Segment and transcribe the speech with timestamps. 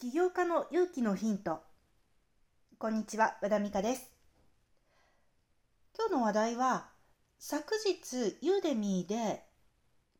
[0.00, 1.60] 起業家の勇気のヒント。
[2.78, 4.12] こんにちは和田美香です。
[5.98, 6.86] 今日の話題は
[7.40, 9.42] 昨日ユーデミーで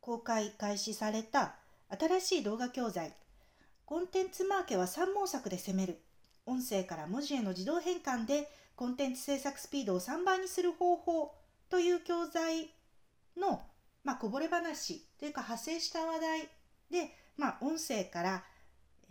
[0.01, 1.55] 公開開始された
[1.97, 3.13] 新しい動画教材。
[3.85, 6.01] コンテンツマーケは三毛作で攻める。
[6.45, 11.33] 音声から文字への自動変換でコンテンツ制作スピードを3倍にする方法
[11.69, 12.69] という教材
[13.37, 13.61] の、
[14.03, 16.49] まあ、こぼれ話というか派生した話題
[16.91, 18.43] で、まあ、音声から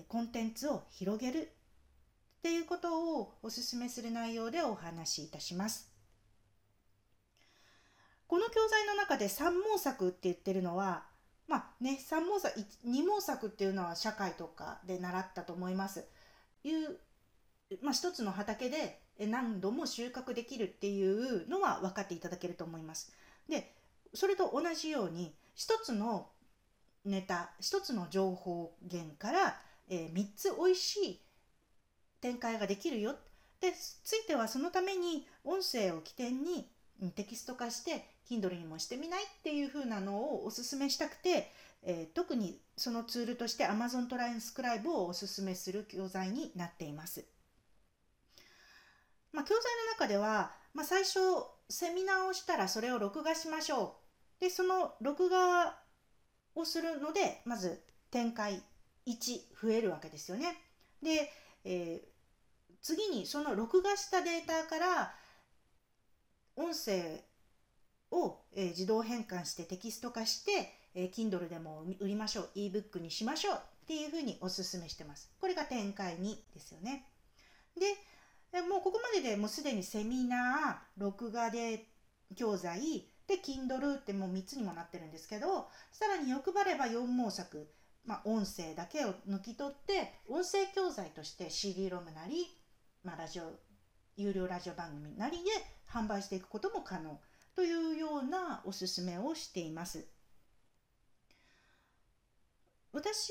[0.05, 1.53] コンテンツを広げる
[2.39, 5.91] っていうことをお勧めする内容でお話しいたします。
[8.27, 11.05] この教材の中で三毛作って言ってるのは
[11.49, 16.05] まあね三毛作二毛作っていうのは社会とかで習ったと思います。
[16.65, 16.99] いう、
[17.83, 23.13] まあ、一つの畑で何度も収穫できるっていうのは分かっていただけると思います。
[23.49, 23.75] で
[24.15, 26.29] それと同じように一つの
[27.05, 31.21] ネタ一つの情報源からえー、3つ美味しい
[32.21, 33.17] 展開ができるよ
[33.61, 36.71] でついてはそのために音声を起点に
[37.15, 41.51] テキスト化して Kindle にもしてみないっていう風なのをおすすめしたくて、
[41.83, 47.25] えー、特にそのツールとして Amazon トランスクライブをおすすめする教材になっています。
[49.33, 51.19] まあ、教材の中では、まあ、最初
[51.69, 53.97] セミナーをしたらそれを録画しましょ
[54.39, 54.41] う。
[54.41, 55.79] でその録画
[56.55, 58.63] をするのでまず展開
[59.09, 60.57] 1増えるわけですよね。
[61.03, 61.31] で、
[61.65, 65.15] えー、次にその録画したデータから
[66.57, 67.25] 音声
[68.11, 75.31] を、えー、自動変換してテキスト化して、えー、Kindle でも売りましょう ebook にしましょうっていうふうにおすすめしてます。
[75.41, 77.07] これが展開2ですよね。
[77.77, 81.87] でもうここまででもうすでにセミナー録画で
[82.35, 87.69] 教材で Kindle ってもう3つにもなってるんですけどさらに欲張れば4毛作
[88.09, 92.47] まあ、音声だけを抜き取って音声教材として CD-ROM なり、
[93.05, 93.43] まあ、ラジオ
[94.17, 95.51] 有料ラジオ番組なりで
[95.93, 97.21] 販売していくことも可能
[97.55, 100.07] というようなおすすめをしています。
[102.95, 103.29] 私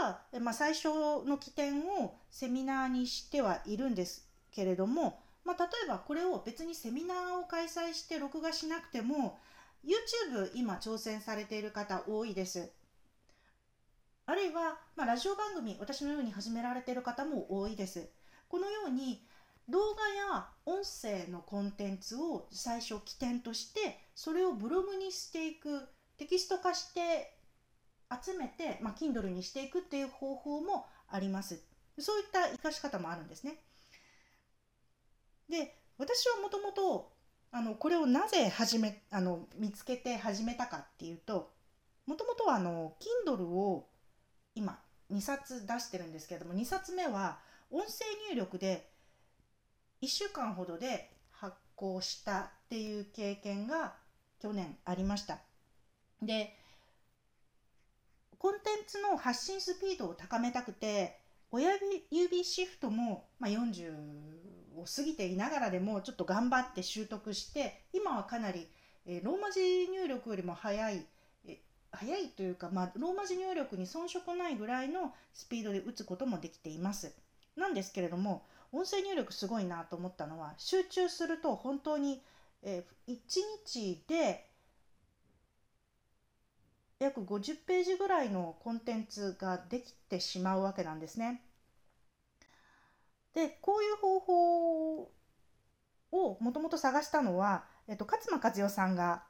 [0.00, 0.90] が、まあ、最初
[1.26, 9.40] の起点をセミナーにしてはいるんですけれども、まあ、例えばこれを別にセミナーを開催して録画しなくても
[9.84, 12.70] YouTube 今挑戦されている方多いです。
[14.30, 18.08] あるいは、まあ、ラジオ番組私のように始められている方も多いです。
[18.48, 19.26] このように
[19.68, 25.82] 動画や音声のコンテンツを最初起点としてそれをブログにしていく
[26.16, 27.34] テキスト化して
[28.08, 31.60] 集めて、まあ、Kindle にしていくっていう方法もあります。
[31.98, 33.56] そういった活かし方もあるんですね。
[35.48, 37.10] で私はもともと
[37.50, 41.50] あのこれをなぜ始めあの見つけて始めたかっていうと
[42.06, 42.94] もともとはあの
[43.26, 43.89] Kindle を
[44.60, 44.78] 今
[45.10, 47.38] 2冊出してるんですけれども2冊目は
[47.70, 48.90] 音声入力で
[50.02, 53.94] 1週間ほどで発行したっていう経験が
[54.38, 55.38] 去年ありました。
[56.20, 56.54] で
[58.36, 61.18] コンテンツの発信スピードを高めたくて
[61.50, 61.72] 親
[62.10, 63.92] 指シフトも、まあ、40
[64.76, 68.68] を過ぎていながらでもちょっと頑張って習得して今はかなり、
[69.06, 71.06] えローマ字入力よりも早い
[71.92, 77.12] 早いというか、まあ、ローマ字入力に遜色ないぐらいのスピードで打つこともできています。
[77.56, 82.22] なんですけれども音声入力すごいなと思ったのは集中すると本当に、
[82.62, 83.16] えー、1
[83.66, 84.46] 日で
[87.00, 91.42] 約50ページぐらいのコンテンツができてしまうわけなんですね。
[93.34, 95.12] でこういう方法
[96.12, 99.22] をもともと探したのは、えっと、勝間和代さんが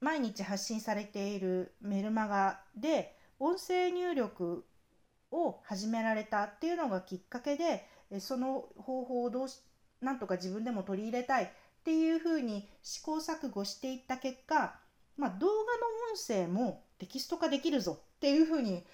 [0.00, 4.64] 毎日発信されているメルマガで音声入力
[5.30, 7.86] を始められたっていうのがきっかけで
[8.20, 9.60] その方法をどうし
[10.00, 11.48] なんとか自分でも取り入れたいっ
[11.84, 14.78] ていうふうに試行錯誤していった結果、
[15.16, 15.56] まあ、動画の
[16.12, 18.84] 音声もテキスト化できるぞっていうふうに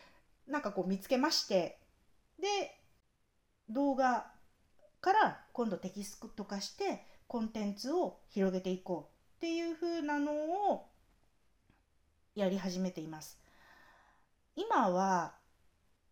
[0.47, 1.79] なんかこう見つけまして
[2.41, 2.47] で
[3.69, 4.31] 動画
[5.01, 10.33] から今度テキスト化してコンテンツを広げていこうっていうふうなの
[10.73, 10.87] を
[12.35, 13.39] やり始めています。
[14.57, 15.35] 今は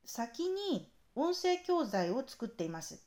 [0.04, 3.02] 先に音声教材を作っています。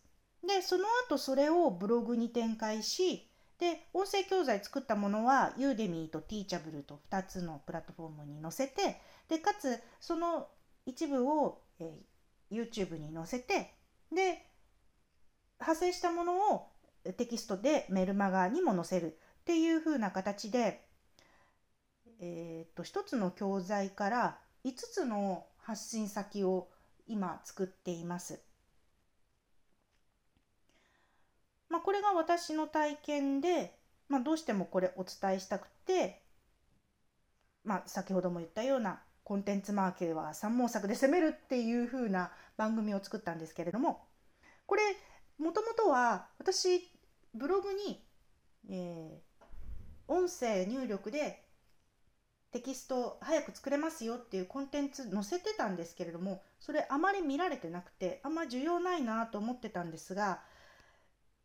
[0.46, 3.28] で、その後それをブログに展開し、
[3.58, 10.48] で、音声教材作ったものは Udemy と Teachable と2つのプラットフォームに載せて、で、かつその
[10.86, 13.74] 一部を、えー、YouTube に載せて、
[14.14, 14.46] で、
[15.60, 16.68] 派生したものを
[17.18, 20.85] テキストでメルマガにも載せるっていう風な形で
[22.20, 26.68] えーと、1つの教材から5つの発信先を
[27.08, 28.42] 今作っています。
[31.70, 33.78] まあ、これが私の体験で、
[34.08, 36.22] まあ、どうしてもこれお伝えしたくて、
[37.64, 44.04] まあ、先ほども言ったようなコンテンツマーケは三毛作で攻めるっていう風な番組を作ったんですけれども
[44.68, 44.84] これ
[45.40, 46.92] もともとは私
[47.34, 48.06] ブログに、
[48.70, 51.45] えー、音声入力で
[52.56, 60.40] テキスト早く作れますよっていうコンテンツ載せてたんですけれどもそれあまり見られてなくてあんま需要ないなと思ってたんですが、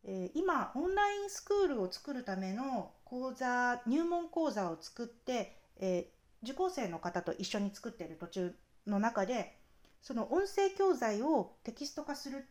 [0.05, 8.55] えー、今オンラインスクールを作るための講座入門講座を作って、えー、受講生の方と一緒に作ってる途中
[8.87, 9.57] の中で
[10.01, 12.47] その音声教材をテキスト化する。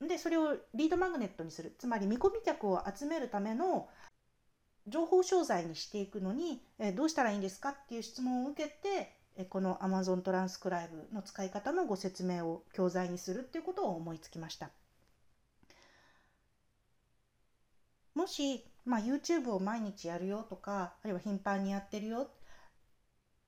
[0.00, 1.76] でそれをリードマグネットにする。
[1.78, 3.90] つまり見込み客を集めるための
[4.88, 14.70] 情報商材にしていくのに、えどうしたらいいんですかっていう質問を受けて、えこの Amazon トランスクライブの使い方のご説明を教材にするっていうことを思いつきました。
[18.14, 22.30] もし、まあ、YouTube を毎日やるよとかあるいは頻繁にやってるよ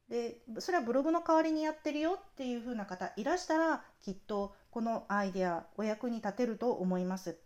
[0.09, 7.39] でそれはブログの代わりにやってるよっていう風な方いらしたらきっとこのアイデアお役に立てると思います。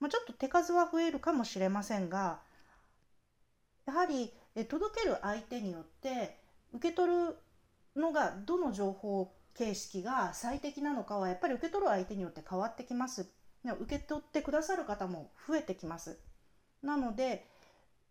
[0.00, 2.40] まあ、ちょっと手数は増えるかもしれませんが
[3.86, 4.32] やはり
[4.68, 6.38] 届ける相手によって
[6.72, 7.36] 受け取る
[7.96, 13.28] のがどの情報形式が最適なのかはやっぱり受け取る相手によって変わってきます。
[13.64, 16.18] 受け取ってくださる方も増えてきます。
[16.82, 17.46] なので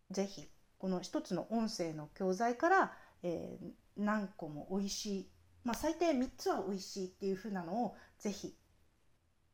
[0.09, 0.47] 是非
[0.79, 3.67] この一つの音声の教材から、えー、
[3.97, 5.29] 何個も美味しい、
[5.63, 8.55] まあ、最低3つは美味しいっていう風なのを是非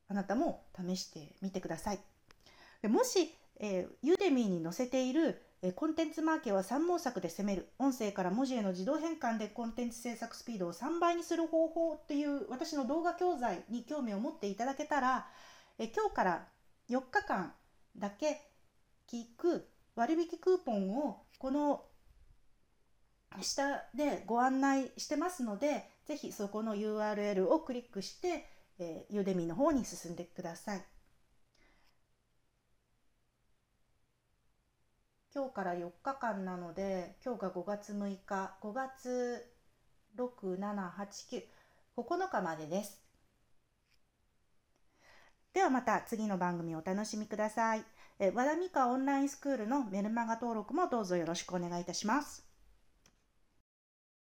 [0.08, 2.00] あなたも試してみてください。
[2.82, 15.28] でもし、えー、ユーデミーに載せているえコンテンツマーケは三毛作で攻める音声から文字への自動変換でコンテンツ制作スピードを3倍にする方法っていう私の動画教材に興味を持っていただけたら
[15.78, 16.48] え今日から
[16.90, 17.54] 4日間
[17.98, 18.42] だけ
[19.12, 21.84] 聞く割引クーポンをこの
[23.42, 28.46] 下でご案内してますのでぜひそこの URL をクリックして、
[28.80, 30.84] えー、ユーデミの方に進んでください。
[35.34, 39.46] 今日から4日間なので今日が5月6日5月
[40.18, 41.44] 6789
[42.32, 43.00] 日までです。
[45.54, 47.84] ではまた次の番組をお楽しみください。
[48.18, 52.49] え和田美香オンラインスクールのメルマガ登録もどうぞよろしくお願いいたします。